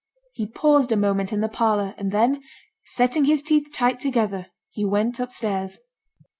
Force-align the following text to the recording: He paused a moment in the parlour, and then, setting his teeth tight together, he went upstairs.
He 0.33 0.47
paused 0.47 0.91
a 0.91 0.95
moment 0.95 1.31
in 1.31 1.41
the 1.41 1.47
parlour, 1.47 1.93
and 1.95 2.11
then, 2.11 2.41
setting 2.85 3.25
his 3.25 3.43
teeth 3.43 3.69
tight 3.71 3.99
together, 3.99 4.47
he 4.71 4.83
went 4.83 5.19
upstairs. 5.19 5.77